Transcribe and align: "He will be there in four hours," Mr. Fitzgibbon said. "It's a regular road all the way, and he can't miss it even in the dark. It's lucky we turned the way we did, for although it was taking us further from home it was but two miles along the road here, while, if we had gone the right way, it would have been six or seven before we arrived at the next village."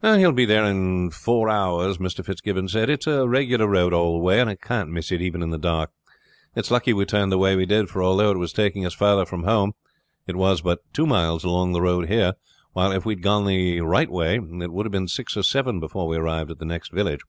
"He 0.00 0.24
will 0.24 0.30
be 0.30 0.44
there 0.44 0.64
in 0.64 1.10
four 1.10 1.48
hours," 1.50 1.98
Mr. 1.98 2.24
Fitzgibbon 2.24 2.68
said. 2.68 2.88
"It's 2.88 3.08
a 3.08 3.26
regular 3.28 3.66
road 3.66 3.92
all 3.92 4.12
the 4.16 4.22
way, 4.22 4.38
and 4.38 4.48
he 4.48 4.54
can't 4.54 4.92
miss 4.92 5.10
it 5.10 5.20
even 5.20 5.42
in 5.42 5.50
the 5.50 5.58
dark. 5.58 5.90
It's 6.54 6.70
lucky 6.70 6.92
we 6.92 7.04
turned 7.04 7.32
the 7.32 7.36
way 7.36 7.56
we 7.56 7.66
did, 7.66 7.88
for 7.90 8.00
although 8.00 8.30
it 8.30 8.38
was 8.38 8.52
taking 8.52 8.86
us 8.86 8.94
further 8.94 9.26
from 9.26 9.42
home 9.42 9.72
it 10.24 10.36
was 10.36 10.60
but 10.62 10.82
two 10.92 11.04
miles 11.08 11.42
along 11.42 11.72
the 11.72 11.82
road 11.82 12.08
here, 12.08 12.34
while, 12.74 12.92
if 12.92 13.04
we 13.04 13.14
had 13.14 13.24
gone 13.24 13.44
the 13.44 13.80
right 13.80 14.08
way, 14.08 14.36
it 14.36 14.72
would 14.72 14.86
have 14.86 14.92
been 14.92 15.08
six 15.08 15.36
or 15.36 15.42
seven 15.42 15.80
before 15.80 16.06
we 16.06 16.16
arrived 16.16 16.52
at 16.52 16.60
the 16.60 16.64
next 16.64 16.92
village." 16.92 17.22